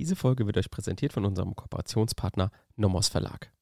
[0.00, 3.52] Diese Folge wird euch präsentiert von unserem Kooperationspartner Nomos Verlag.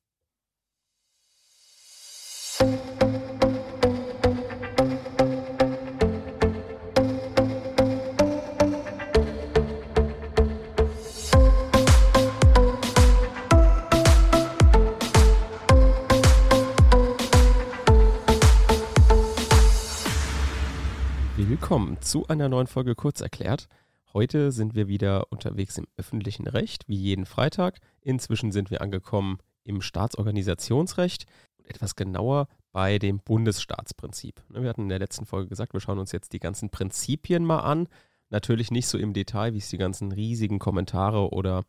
[21.36, 23.66] Willkommen zu einer neuen Folge Kurzerklärt.
[24.14, 27.78] Heute sind wir wieder unterwegs im öffentlichen Recht, wie jeden Freitag.
[28.00, 31.26] Inzwischen sind wir angekommen im Staatsorganisationsrecht
[31.58, 34.42] und etwas genauer bei dem Bundesstaatsprinzip.
[34.48, 37.44] Ne, wir hatten in der letzten Folge gesagt, wir schauen uns jetzt die ganzen Prinzipien
[37.44, 37.86] mal an.
[38.30, 41.64] Natürlich nicht so im Detail, wie es die ganzen riesigen Kommentare oder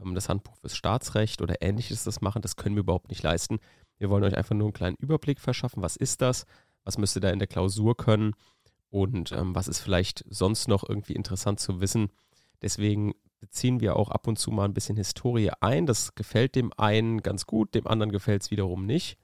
[0.00, 2.42] ähm, das Handbuch fürs Staatsrecht oder ähnliches das machen.
[2.42, 3.58] Das können wir überhaupt nicht leisten.
[3.98, 5.82] Wir wollen euch einfach nur einen kleinen Überblick verschaffen.
[5.82, 6.46] Was ist das?
[6.84, 8.34] Was müsst ihr da in der Klausur können?
[8.90, 12.10] Und ähm, was ist vielleicht sonst noch irgendwie interessant zu wissen.
[12.60, 15.86] Deswegen beziehen wir auch ab und zu mal ein bisschen Historie ein.
[15.86, 19.16] Das gefällt dem einen ganz gut, dem anderen gefällt es wiederum nicht,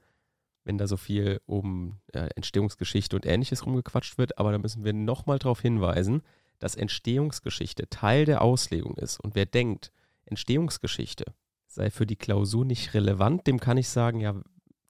[0.63, 4.37] wenn da so viel um äh, Entstehungsgeschichte und ähnliches rumgequatscht wird.
[4.39, 6.23] Aber da müssen wir nochmal darauf hinweisen,
[6.59, 9.19] dass Entstehungsgeschichte Teil der Auslegung ist.
[9.19, 9.91] Und wer denkt,
[10.25, 11.25] Entstehungsgeschichte
[11.67, 14.33] sei für die Klausur nicht relevant, dem kann ich sagen, ja,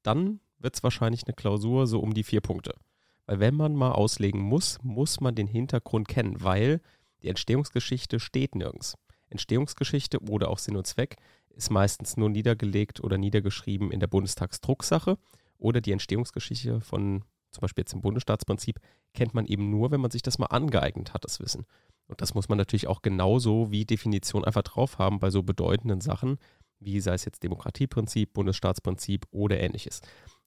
[0.03, 2.75] dann wird es wahrscheinlich eine Klausur so um die vier Punkte.
[3.27, 6.81] Weil wenn man mal auslegen muss, muss man den Hintergrund kennen, weil
[7.21, 8.95] die Entstehungsgeschichte steht nirgends.
[9.29, 11.17] Entstehungsgeschichte oder auch Sinn und Zweck
[11.49, 15.17] ist meistens nur niedergelegt oder niedergeschrieben in der Bundestagsdrucksache
[15.57, 18.79] oder die Entstehungsgeschichte von zum Beispiel jetzt im Bundesstaatsprinzip
[19.13, 21.65] kennt man eben nur, wenn man sich das mal angeeignet hat, das Wissen.
[22.07, 26.01] Und das muss man natürlich auch genauso wie Definition einfach drauf haben bei so bedeutenden
[26.01, 26.37] Sachen,
[26.79, 30.01] wie sei es jetzt Demokratieprinzip, Bundesstaatsprinzip oder ähnliches.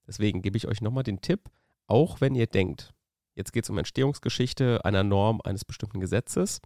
[0.06, 1.50] Deswegen gebe ich euch nochmal den Tipp,
[1.90, 2.94] auch wenn ihr denkt,
[3.34, 6.60] jetzt geht es um Entstehungsgeschichte einer Norm eines bestimmten Gesetzes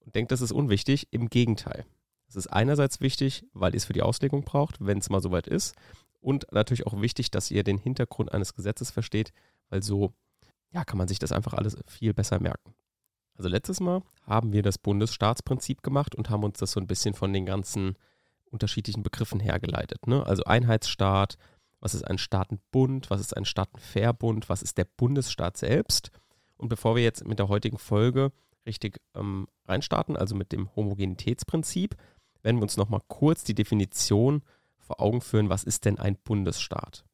[0.00, 1.84] und denkt, das ist unwichtig, im Gegenteil.
[2.28, 5.46] Es ist einerseits wichtig, weil ihr es für die Auslegung braucht, wenn es mal soweit
[5.46, 5.74] ist.
[6.20, 9.32] Und natürlich auch wichtig, dass ihr den Hintergrund eines Gesetzes versteht,
[9.68, 10.12] weil so
[10.72, 12.74] ja, kann man sich das einfach alles viel besser merken.
[13.34, 17.14] Also letztes Mal haben wir das Bundesstaatsprinzip gemacht und haben uns das so ein bisschen
[17.14, 17.96] von den ganzen
[18.46, 20.06] unterschiedlichen Begriffen hergeleitet.
[20.06, 20.24] Ne?
[20.24, 21.36] Also Einheitsstaat,
[21.80, 26.10] was ist ein Staatenbund, was ist ein Staatenverbund, was ist der Bundesstaat selbst.
[26.56, 28.32] Und bevor wir jetzt mit der heutigen Folge
[28.66, 31.96] richtig ähm, reinstarten, also mit dem Homogenitätsprinzip,
[32.42, 34.42] werden wir uns nochmal kurz die Definition
[34.78, 37.04] vor Augen führen, was ist denn ein Bundesstaat?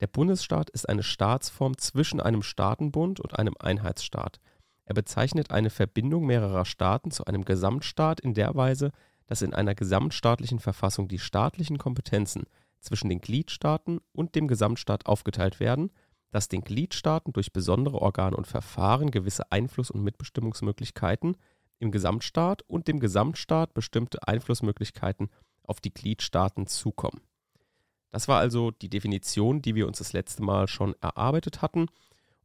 [0.00, 4.40] Der Bundesstaat ist eine Staatsform zwischen einem Staatenbund und einem Einheitsstaat.
[4.84, 8.92] Er bezeichnet eine Verbindung mehrerer Staaten zu einem Gesamtstaat in der Weise,
[9.26, 12.44] dass in einer gesamtstaatlichen Verfassung die staatlichen Kompetenzen
[12.80, 15.90] zwischen den Gliedstaaten und dem Gesamtstaat aufgeteilt werden,
[16.30, 21.36] dass den Gliedstaaten durch besondere Organe und Verfahren gewisse Einfluss- und Mitbestimmungsmöglichkeiten
[21.78, 25.30] im Gesamtstaat und dem Gesamtstaat bestimmte Einflussmöglichkeiten
[25.62, 27.20] auf die Gliedstaaten zukommen.
[28.10, 31.86] Das war also die Definition, die wir uns das letzte Mal schon erarbeitet hatten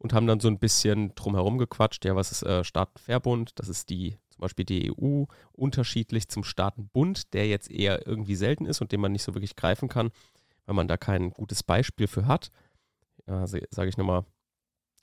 [0.06, 2.06] und haben dann so ein bisschen drumherum gequatscht.
[2.06, 3.54] Ja, was ist äh, Staatenverbund?
[3.56, 8.68] Das ist die zum Beispiel die EU, unterschiedlich zum Staatenbund, der jetzt eher irgendwie selten
[8.68, 10.12] ist und den man nicht so wirklich greifen kann,
[10.68, 12.52] weil man da kein gutes Beispiel für hat.
[13.26, 14.26] Ja, Sage ich nochmal,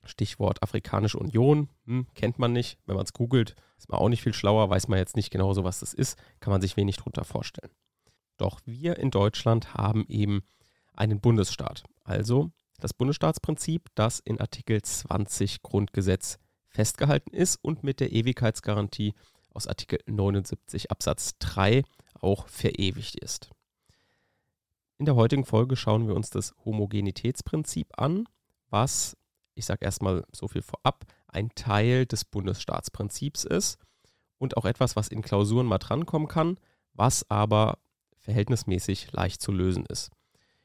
[0.04, 2.78] Stichwort Afrikanische Union, hm, kennt man nicht.
[2.86, 5.52] Wenn man es googelt, ist man auch nicht viel schlauer, weiß man jetzt nicht genau
[5.52, 7.72] so, was das ist, kann man sich wenig drunter vorstellen.
[8.36, 10.44] Doch wir in Deutschland haben eben
[10.94, 16.38] einen Bundesstaat, also das Bundesstaatsprinzip, das in Artikel 20 Grundgesetz
[16.68, 19.14] festgehalten ist und mit der Ewigkeitsgarantie
[19.54, 21.84] aus Artikel 79 Absatz 3
[22.20, 23.50] auch verewigt ist.
[24.98, 28.26] In der heutigen Folge schauen wir uns das Homogenitätsprinzip an,
[28.68, 29.16] was,
[29.54, 33.78] ich sage erstmal so viel vorab, ein Teil des Bundesstaatsprinzips ist
[34.38, 36.58] und auch etwas, was in Klausuren mal drankommen kann,
[36.94, 37.78] was aber
[38.18, 40.10] verhältnismäßig leicht zu lösen ist.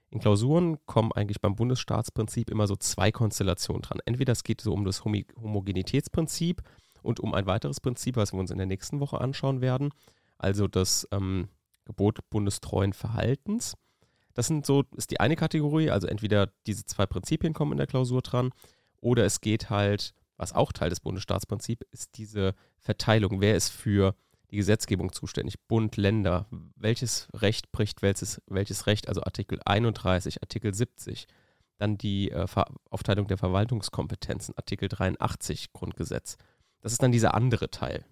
[0.09, 3.99] In Klausuren kommen eigentlich beim Bundesstaatsprinzip immer so zwei Konstellationen dran.
[4.05, 6.61] Entweder es geht so um das Homogenitätsprinzip
[7.01, 9.91] und um ein weiteres Prinzip, was wir uns in der nächsten Woche anschauen werden,
[10.37, 11.49] also das ähm,
[11.85, 13.75] Gebot bundestreuen Verhaltens.
[14.33, 17.87] Das sind so, ist die eine Kategorie, also entweder diese zwei Prinzipien kommen in der
[17.87, 18.51] Klausur dran,
[19.01, 23.41] oder es geht halt, was auch Teil des Bundesstaatsprinzips ist, diese Verteilung.
[23.41, 24.15] Wer ist für
[24.51, 30.73] die Gesetzgebung zuständig, Bund, Länder, welches Recht bricht welches, welches Recht, also Artikel 31, Artikel
[30.73, 31.27] 70,
[31.77, 32.47] dann die äh,
[32.89, 36.37] Aufteilung der Verwaltungskompetenzen, Artikel 83 Grundgesetz.
[36.81, 38.05] Das ist dann dieser andere Teil.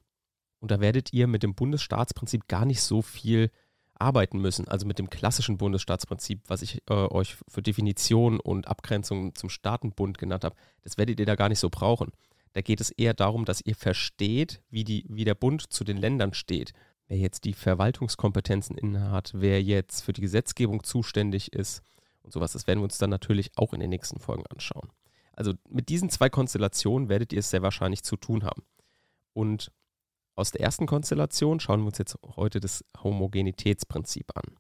[0.60, 3.52] Und da werdet ihr mit dem Bundesstaatsprinzip gar nicht so viel
[3.98, 9.36] arbeiten müssen, also mit dem klassischen Bundesstaatsprinzip, was ich äh, euch für Definition und Abgrenzung
[9.36, 12.12] zum Staatenbund genannt habe, das werdet ihr da gar nicht so brauchen.
[12.56, 15.98] Da geht es eher darum, dass ihr versteht, wie, die, wie der Bund zu den
[15.98, 16.72] Ländern steht.
[17.10, 21.84] wer jetzt die Verwaltungskompetenzen innehat, wer jetzt für die Gesetzgebung zuständig ist
[22.24, 22.54] und sowas.
[22.54, 24.90] Das werden wir uns dann natürlich auch in den nächsten Folgen anschauen.
[25.34, 28.64] Also mit diesen zwei Konstellationen werdet ihr es sehr wahrscheinlich zu tun haben.
[29.34, 29.70] Und
[30.36, 34.56] aus der ersten Konstellation schauen wir uns jetzt heute das Homogenitätsprinzip an.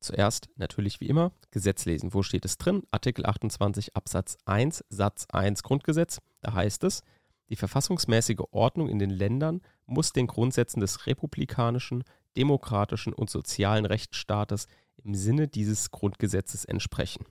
[0.00, 2.12] Zuerst natürlich wie immer Gesetz lesen.
[2.12, 2.82] Wo steht es drin?
[2.90, 6.18] Artikel 28 Absatz 1 Satz 1 Grundgesetz.
[6.40, 7.02] Da heißt es,
[7.50, 12.04] die verfassungsmäßige Ordnung in den Ländern muss den Grundsätzen des republikanischen,
[12.36, 14.68] demokratischen und sozialen Rechtsstaates
[15.02, 17.26] im Sinne dieses Grundgesetzes entsprechen.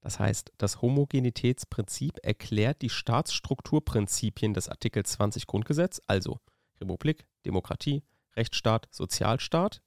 [0.00, 6.40] Das heißt, das Homogenitätsprinzip erklärt die Staatsstrukturprinzipien des Artikel 20 Grundgesetz, also
[6.80, 8.02] Republik, Demokratie,
[8.34, 9.82] Rechtsstaat, Sozialstaat,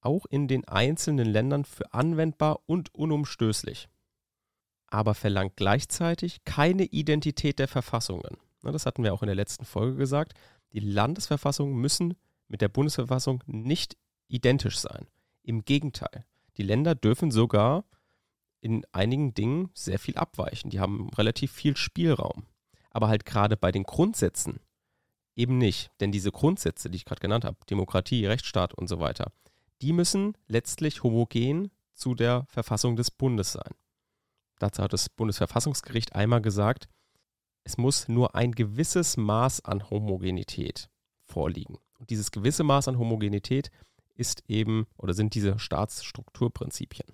[0.00, 3.88] auch in den einzelnen Ländern für anwendbar und unumstößlich,
[4.88, 8.36] aber verlangt gleichzeitig keine Identität der Verfassungen.
[8.70, 10.34] Das hatten wir auch in der letzten Folge gesagt.
[10.72, 12.14] Die Landesverfassungen müssen
[12.48, 13.96] mit der Bundesverfassung nicht
[14.28, 15.06] identisch sein.
[15.42, 16.24] Im Gegenteil,
[16.56, 17.84] die Länder dürfen sogar
[18.60, 20.70] in einigen Dingen sehr viel abweichen.
[20.70, 22.46] Die haben relativ viel Spielraum.
[22.90, 24.60] Aber halt gerade bei den Grundsätzen
[25.34, 25.90] eben nicht.
[26.00, 29.32] Denn diese Grundsätze, die ich gerade genannt habe, Demokratie, Rechtsstaat und so weiter,
[29.80, 33.74] die müssen letztlich homogen zu der Verfassung des Bundes sein.
[34.58, 36.88] Dazu hat das Bundesverfassungsgericht einmal gesagt,
[37.64, 40.90] es muss nur ein gewisses Maß an Homogenität
[41.24, 41.78] vorliegen.
[41.98, 43.70] Und dieses gewisse Maß an Homogenität
[44.14, 47.08] ist eben oder sind diese Staatsstrukturprinzipien.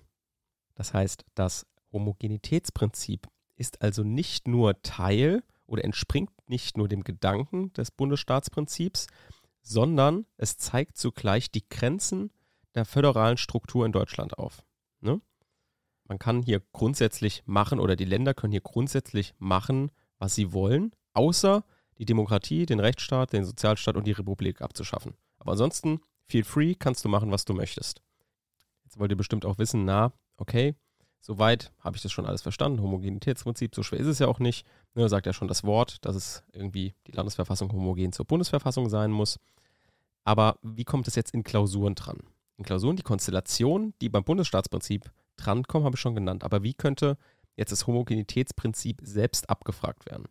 [0.75, 7.71] Das heißt, das Homogenitätsprinzip ist also nicht nur Teil oder entspringt nicht nur dem Gedanken
[7.73, 9.07] des Bundesstaatsprinzips,
[9.61, 12.31] sondern es zeigt zugleich die Grenzen
[12.75, 14.63] der föderalen Struktur in Deutschland auf.
[15.01, 15.21] Ne?
[16.05, 20.91] Man kann hier grundsätzlich machen oder die Länder können hier grundsätzlich machen, was sie wollen,
[21.13, 21.63] außer
[21.97, 25.15] die Demokratie, den Rechtsstaat, den Sozialstaat und die Republik abzuschaffen.
[25.37, 28.01] Aber ansonsten, feel free, kannst du machen, was du möchtest.
[28.83, 30.75] Jetzt wollt ihr bestimmt auch wissen, na, okay,
[31.19, 32.81] soweit habe ich das schon alles verstanden.
[32.81, 34.65] Homogenitätsprinzip, so schwer ist es ja auch nicht.
[34.95, 39.11] Ne, sagt ja schon das Wort, dass es irgendwie die Landesverfassung homogen zur Bundesverfassung sein
[39.11, 39.37] muss.
[40.23, 42.17] Aber wie kommt es jetzt in Klausuren dran?
[42.57, 46.43] In Klausuren, die Konstellation, die beim Bundesstaatsprinzip drankommen, habe ich schon genannt.
[46.43, 47.17] Aber wie könnte
[47.55, 50.25] jetzt das Homogenitätsprinzip selbst abgefragt werden?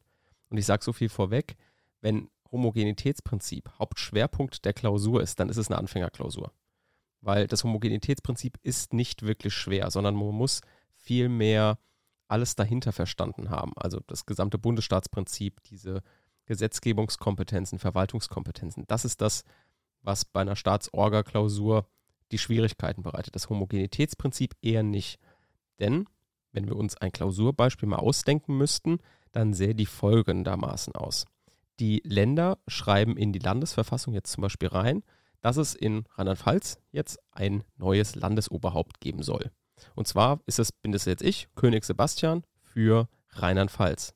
[0.51, 1.57] Und ich sage so viel vorweg,
[2.01, 6.53] wenn Homogenitätsprinzip Hauptschwerpunkt der Klausur ist, dann ist es eine Anfängerklausur
[7.21, 10.61] weil das Homogenitätsprinzip ist nicht wirklich schwer, sondern man muss
[10.95, 11.79] viel mehr
[12.29, 13.73] alles dahinter verstanden haben.
[13.77, 16.03] Also das gesamte Bundesstaatsprinzip, diese
[16.47, 18.85] Gesetzgebungskompetenzen, Verwaltungskompetenzen.
[18.87, 19.45] Das ist das,
[20.03, 21.87] was bei einer Staatsorga-Klausur
[22.31, 23.35] die Schwierigkeiten bereitet.
[23.35, 25.19] Das Homogenitätsprinzip eher nicht.
[25.81, 26.07] Denn,
[26.53, 28.99] wenn wir uns ein Klausurbeispiel mal ausdenken müssten,
[29.33, 31.27] dann sähe die folgendermaßen aus.
[31.81, 35.03] Die Länder schreiben in die Landesverfassung jetzt zum Beispiel rein,
[35.41, 39.51] dass es in Rheinland-Pfalz jetzt ein neues Landesoberhaupt geben soll.
[39.95, 44.15] Und zwar ist es, bin das jetzt ich, König Sebastian für Rheinland-Pfalz.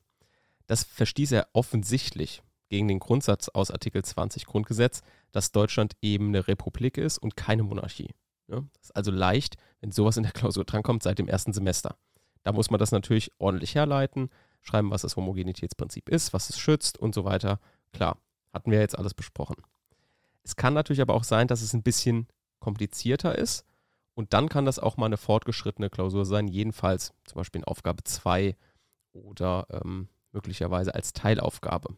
[0.67, 5.01] Das verstieß er offensichtlich gegen den Grundsatz aus Artikel 20 Grundgesetz,
[5.31, 8.13] dass Deutschland eben eine Republik ist und keine Monarchie.
[8.47, 11.95] Ja, das ist also leicht, wenn sowas in der Klausur drankommt seit dem ersten Semester.
[12.43, 14.29] Da muss man das natürlich ordentlich herleiten,
[14.61, 17.59] schreiben, was das Homogenitätsprinzip ist, was es schützt und so weiter.
[17.91, 18.17] Klar,
[18.51, 19.55] hatten wir jetzt alles besprochen.
[20.43, 22.27] Es kann natürlich aber auch sein, dass es ein bisschen
[22.59, 23.65] komplizierter ist.
[24.13, 28.03] Und dann kann das auch mal eine fortgeschrittene Klausur sein, jedenfalls zum Beispiel in Aufgabe
[28.03, 28.55] 2
[29.11, 31.95] oder ähm, möglicherweise als Teilaufgabe.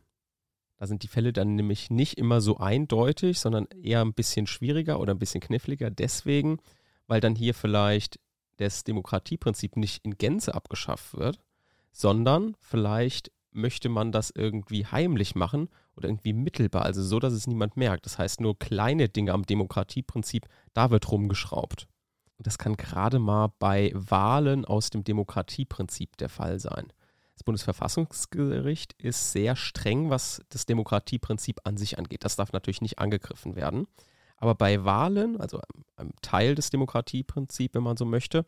[0.78, 5.00] Da sind die Fälle dann nämlich nicht immer so eindeutig, sondern eher ein bisschen schwieriger
[5.00, 5.90] oder ein bisschen kniffliger.
[5.90, 6.60] Deswegen,
[7.08, 8.20] weil dann hier vielleicht
[8.58, 11.40] das Demokratieprinzip nicht in Gänze abgeschafft wird,
[11.92, 17.48] sondern vielleicht möchte man das irgendwie heimlich machen oder irgendwie mittelbar, also so, dass es
[17.48, 18.06] niemand merkt.
[18.06, 21.88] Das heißt, nur kleine Dinge am Demokratieprinzip, da wird rumgeschraubt.
[22.38, 26.92] Und das kann gerade mal bei Wahlen aus dem Demokratieprinzip der Fall sein.
[27.36, 32.24] Das Bundesverfassungsgericht ist sehr streng, was das Demokratieprinzip an sich angeht.
[32.26, 33.88] Das darf natürlich nicht angegriffen werden.
[34.38, 35.62] Aber bei Wahlen, also
[35.96, 38.46] einem Teil des Demokratieprinzips, wenn man so möchte,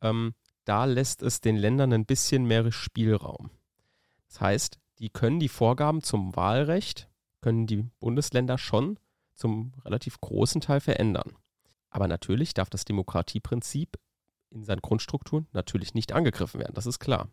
[0.00, 3.50] ähm, da lässt es den Ländern ein bisschen mehr Spielraum.
[4.28, 7.08] Das heißt, die können die Vorgaben zum Wahlrecht,
[7.40, 8.98] können die Bundesländer schon
[9.34, 11.32] zum relativ großen Teil verändern.
[11.90, 13.98] Aber natürlich darf das Demokratieprinzip
[14.50, 17.28] in seinen Grundstrukturen natürlich nicht angegriffen werden, das ist klar.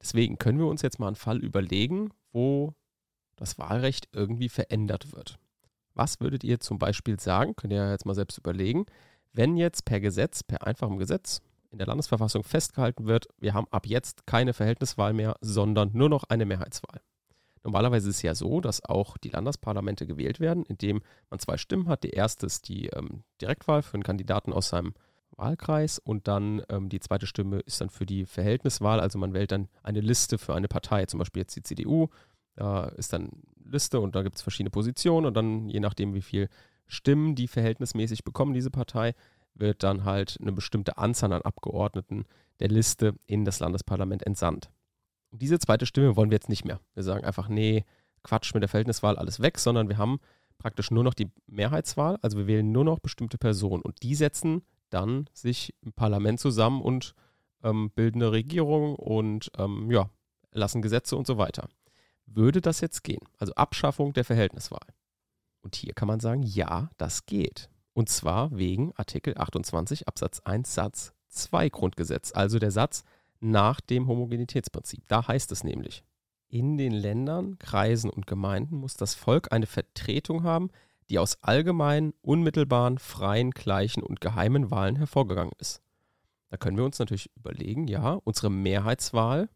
[0.00, 2.74] Deswegen können wir uns jetzt mal einen Fall überlegen, wo
[3.36, 5.38] das Wahlrecht irgendwie verändert wird.
[5.98, 8.86] Was würdet ihr zum Beispiel sagen, könnt ihr jetzt mal selbst überlegen,
[9.32, 11.40] wenn jetzt per Gesetz, per einfachem Gesetz,
[11.70, 16.22] in der Landesverfassung festgehalten wird, wir haben ab jetzt keine Verhältniswahl mehr, sondern nur noch
[16.28, 17.00] eine Mehrheitswahl.
[17.64, 21.88] Normalerweise ist es ja so, dass auch die Landesparlamente gewählt werden, indem man zwei Stimmen
[21.88, 22.04] hat.
[22.04, 24.94] Die erste ist die ähm, Direktwahl für einen Kandidaten aus seinem
[25.36, 29.00] Wahlkreis und dann ähm, die zweite Stimme ist dann für die Verhältniswahl.
[29.00, 32.08] Also man wählt dann eine Liste für eine Partei, zum Beispiel jetzt die CDU.
[32.58, 33.30] Da ist dann
[33.64, 36.48] Liste und da gibt es verschiedene Positionen und dann je nachdem, wie viel
[36.88, 39.14] Stimmen die verhältnismäßig bekommen, diese Partei,
[39.54, 42.24] wird dann halt eine bestimmte Anzahl an Abgeordneten
[42.58, 44.70] der Liste in das Landesparlament entsandt.
[45.30, 46.80] Und diese zweite Stimme wollen wir jetzt nicht mehr.
[46.94, 47.84] Wir sagen einfach, nee,
[48.24, 50.18] Quatsch mit der Verhältniswahl, alles weg, sondern wir haben
[50.58, 54.62] praktisch nur noch die Mehrheitswahl, also wir wählen nur noch bestimmte Personen und die setzen
[54.90, 57.14] dann sich im Parlament zusammen und
[57.62, 60.10] ähm, bilden eine Regierung und ähm, ja,
[60.52, 61.68] lassen Gesetze und so weiter.
[62.34, 63.26] Würde das jetzt gehen?
[63.38, 64.86] Also Abschaffung der Verhältniswahl.
[65.60, 67.68] Und hier kann man sagen, ja, das geht.
[67.94, 73.04] Und zwar wegen Artikel 28 Absatz 1 Satz 2 Grundgesetz, also der Satz
[73.40, 75.04] nach dem Homogenitätsprinzip.
[75.08, 76.04] Da heißt es nämlich,
[76.48, 80.70] in den Ländern, Kreisen und Gemeinden muss das Volk eine Vertretung haben,
[81.10, 85.82] die aus allgemeinen, unmittelbaren, freien, gleichen und geheimen Wahlen hervorgegangen ist.
[86.50, 89.48] Da können wir uns natürlich überlegen, ja, unsere Mehrheitswahl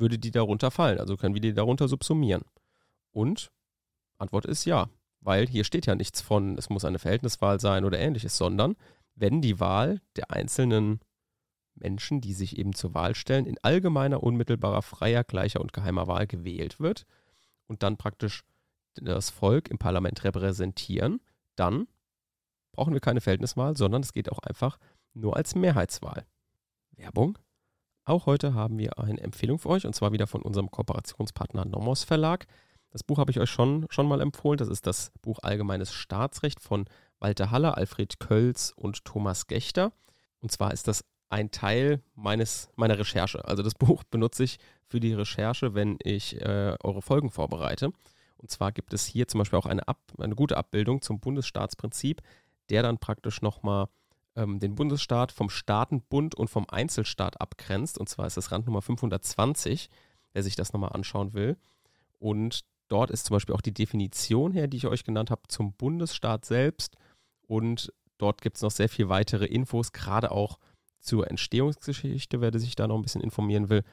[0.00, 2.42] würde die darunter fallen, also können wir die darunter subsumieren.
[3.12, 3.50] Und
[4.18, 4.88] Antwort ist ja
[5.20, 8.76] weil hier steht ja nichts von, es muss eine Verhältniswahl sein oder ähnliches, sondern
[9.14, 11.00] wenn die Wahl der einzelnen
[11.74, 16.26] Menschen, die sich eben zur Wahl stellen, in allgemeiner, unmittelbarer, freier, gleicher und geheimer Wahl
[16.26, 17.06] gewählt wird
[17.66, 18.44] und dann praktisch
[18.94, 21.20] das Volk im Parlament repräsentieren,
[21.56, 21.86] dann
[22.72, 24.78] brauchen wir keine Verhältniswahl, sondern es geht auch einfach
[25.12, 26.26] nur als Mehrheitswahl.
[26.92, 27.38] Werbung.
[28.10, 32.02] Auch heute haben wir eine Empfehlung für euch und zwar wieder von unserem Kooperationspartner Nomos
[32.02, 32.48] Verlag.
[32.90, 34.58] Das Buch habe ich euch schon, schon mal empfohlen.
[34.58, 36.86] Das ist das Buch Allgemeines Staatsrecht von
[37.20, 39.92] Walter Haller, Alfred Kölz und Thomas Gechter.
[40.40, 43.44] Und zwar ist das ein Teil meines, meiner Recherche.
[43.44, 47.92] Also das Buch benutze ich für die Recherche, wenn ich äh, eure Folgen vorbereite.
[48.38, 52.22] Und zwar gibt es hier zum Beispiel auch eine, Ab, eine gute Abbildung zum Bundesstaatsprinzip,
[52.70, 53.86] der dann praktisch nochmal
[54.40, 57.98] ähm, den Bundesstaat vom Staatenbund und vom Einzelstaat abgrenzt.
[57.98, 59.90] Und zwar ist das Randnummer 520,
[60.32, 61.56] wer sich das nochmal anschauen will.
[62.18, 65.74] Und Dort ist zum Beispiel auch die Definition her, die ich euch genannt habe, zum
[65.74, 66.96] Bundesstaat selbst.
[67.46, 70.58] Und dort gibt es noch sehr viel weitere Infos, gerade auch
[70.98, 73.84] zur Entstehungsgeschichte, wer sich da noch ein bisschen informieren will.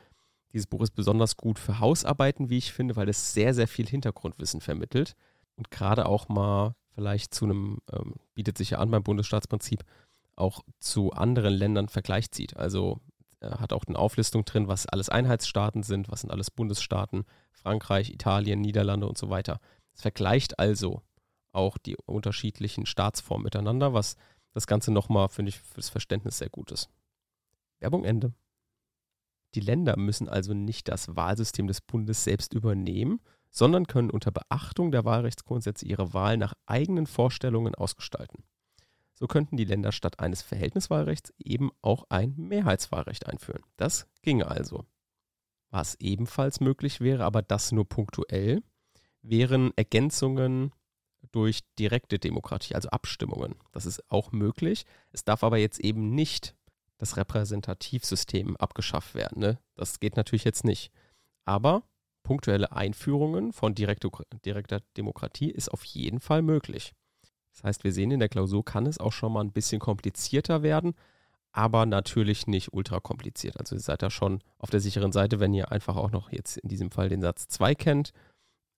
[0.51, 3.86] Dieses Buch ist besonders gut für Hausarbeiten, wie ich finde, weil es sehr, sehr viel
[3.86, 5.16] Hintergrundwissen vermittelt
[5.56, 9.84] und gerade auch mal vielleicht zu einem, ähm, bietet sich ja an beim Bundesstaatsprinzip,
[10.38, 12.56] auch zu anderen Ländern Vergleich zieht.
[12.56, 13.01] Also
[13.39, 18.10] äh, hat auch eine Auflistung drin, was alles Einheitsstaaten sind, was sind alles Bundesstaaten, Frankreich,
[18.12, 19.60] Italien, Niederlande und so weiter.
[19.94, 21.01] Es vergleicht also
[21.51, 24.15] auch die unterschiedlichen Staatsformen miteinander, was
[24.53, 26.89] das Ganze nochmal, finde ich, fürs Verständnis sehr gut ist.
[27.79, 28.34] Werbung Ende.
[29.56, 34.91] Die Länder müssen also nicht das Wahlsystem des Bundes selbst übernehmen, sondern können unter Beachtung
[34.91, 38.44] der Wahlrechtsgrundsätze ihre Wahl nach eigenen Vorstellungen ausgestalten.
[39.19, 43.63] So könnten die Länder statt eines Verhältniswahlrechts eben auch ein Mehrheitswahlrecht einführen.
[43.75, 44.86] Das ginge also.
[45.71, 48.62] Was ebenfalls möglich wäre, aber das nur punktuell,
[49.24, 50.71] wären Ergänzungen
[51.31, 53.55] durch direkte Demokratie, also Abstimmungen.
[53.71, 54.86] Das ist auch möglich.
[55.12, 56.55] Es darf aber jetzt eben nicht
[57.00, 59.39] das Repräsentativsystem abgeschafft werden.
[59.39, 59.59] Ne?
[59.75, 60.91] Das geht natürlich jetzt nicht.
[61.43, 61.83] Aber
[62.24, 66.93] punktuelle Einführungen von direkter Demokratie ist auf jeden Fall möglich.
[67.57, 70.61] Das heißt, wir sehen in der Klausur kann es auch schon mal ein bisschen komplizierter
[70.61, 70.93] werden,
[71.51, 73.59] aber natürlich nicht ultra kompliziert.
[73.59, 76.57] Also ihr seid da schon auf der sicheren Seite, wenn ihr einfach auch noch jetzt
[76.57, 78.13] in diesem Fall den Satz 2 kennt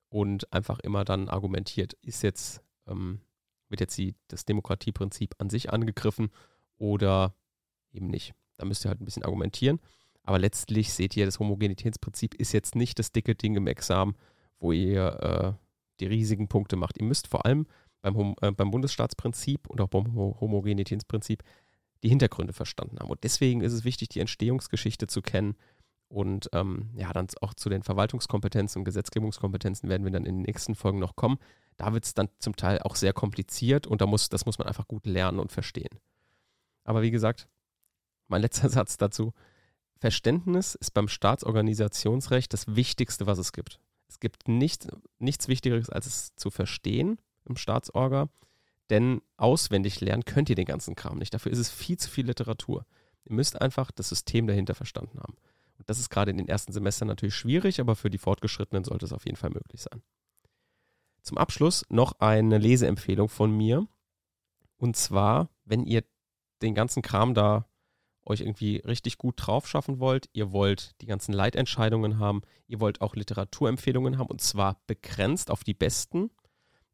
[0.08, 3.20] und einfach immer dann argumentiert, ist jetzt, ähm,
[3.68, 6.30] wird jetzt die, das Demokratieprinzip an sich angegriffen
[6.78, 7.36] oder
[7.92, 8.34] eben nicht.
[8.56, 9.82] Da müsst ihr halt ein bisschen argumentieren.
[10.24, 14.16] Aber letztlich seht ihr, das Homogenitätsprinzip ist jetzt nicht das dicke Ding im Examen,
[14.58, 15.66] wo ihr äh,
[16.00, 16.98] die riesigen Punkte macht.
[16.98, 17.68] Ihr müsst vor allem
[18.02, 21.44] beim, äh, beim Bundesstaatsprinzip und auch beim Homogenitätsprinzip
[22.04, 23.10] die Hintergründe verstanden haben.
[23.10, 25.56] Und deswegen ist es wichtig, die Entstehungsgeschichte zu kennen.
[26.08, 30.42] Und ähm, ja, dann auch zu den Verwaltungskompetenzen und Gesetzgebungskompetenzen werden wir dann in den
[30.44, 31.38] nächsten Folgen noch kommen.
[31.78, 34.68] Da wird es dann zum Teil auch sehr kompliziert und da muss, das muss man
[34.68, 36.00] einfach gut lernen und verstehen.
[36.84, 37.48] Aber wie gesagt,
[38.28, 39.34] mein letzter Satz dazu.
[39.98, 43.80] Verständnis ist beim Staatsorganisationsrecht das Wichtigste, was es gibt.
[44.08, 44.88] Es gibt nicht,
[45.20, 48.30] nichts Wichtigeres, als es zu verstehen im Staatsorga.
[48.90, 51.34] Denn auswendig lernen könnt ihr den ganzen Kram nicht.
[51.34, 52.86] Dafür ist es viel zu viel Literatur.
[53.26, 55.36] Ihr müsst einfach das System dahinter verstanden haben.
[55.78, 59.06] Und das ist gerade in den ersten Semestern natürlich schwierig, aber für die Fortgeschrittenen sollte
[59.06, 60.02] es auf jeden Fall möglich sein.
[61.22, 63.88] Zum Abschluss noch eine Leseempfehlung von mir.
[64.78, 66.04] Und zwar, wenn ihr
[66.62, 67.66] den ganzen Kram da
[68.26, 73.02] euch irgendwie richtig gut drauf schaffen wollt, ihr wollt die ganzen Leitentscheidungen haben, ihr wollt
[73.02, 76.30] auch Literaturempfehlungen haben und zwar begrenzt auf die besten,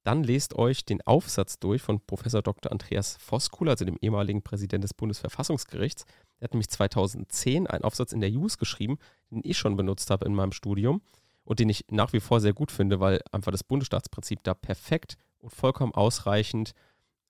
[0.06, 2.72] dann lest euch den Aufsatz durch von Professor Dr.
[2.72, 6.06] Andreas Voskuhl, also dem ehemaligen Präsident des Bundesverfassungsgerichts.
[6.40, 9.00] Er hat nämlich 2010 einen Aufsatz in der JUS geschrieben,
[9.32, 11.02] den ich schon benutzt habe in meinem Studium
[11.44, 15.18] und den ich nach wie vor sehr gut finde, weil einfach das Bundesstaatsprinzip da perfekt
[15.40, 16.74] und vollkommen ausreichend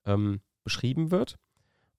[0.04, 1.36] ähm, beschrieben wird.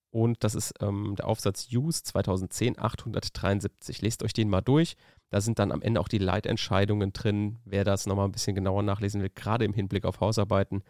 [0.09, 4.01] Und das ist ähm, der Aufsatz Use 2010 873.
[4.01, 4.95] Lest euch den mal durch.
[5.29, 8.83] Da sind dann am Ende auch die Leitentscheidungen drin, wer das nochmal ein bisschen genauer
[8.83, 10.83] nachlesen will, gerade im Hinblick auf Hausarbeiten.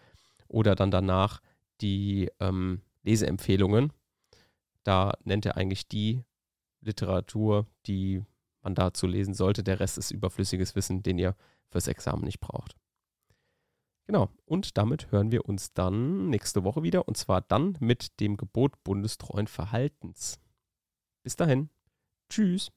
[0.47, 1.41] Oder dann danach
[1.81, 3.91] die ähm, Leseempfehlungen.
[4.83, 6.23] Da nennt er eigentlich die
[6.81, 8.23] Literatur, die
[8.61, 9.63] man dazu lesen sollte.
[9.63, 11.35] Der Rest ist überflüssiges Wissen, den ihr
[11.69, 12.75] fürs Examen nicht braucht.
[14.07, 18.37] Genau, und damit hören wir uns dann nächste Woche wieder und zwar dann mit dem
[18.37, 20.39] Gebot bundestreuen Verhaltens.
[21.23, 21.69] Bis dahin.
[22.29, 22.71] Tschüss.